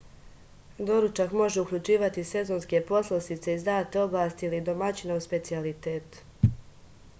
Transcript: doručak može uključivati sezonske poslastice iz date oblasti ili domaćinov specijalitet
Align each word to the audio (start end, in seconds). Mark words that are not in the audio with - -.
doručak 0.85 1.35
može 1.41 1.65
uključivati 1.65 2.23
sezonske 2.29 2.81
poslastice 2.87 3.55
iz 3.59 3.67
date 3.69 4.01
oblasti 4.07 4.51
ili 4.51 4.65
domaćinov 4.73 5.23
specijalitet 5.29 6.21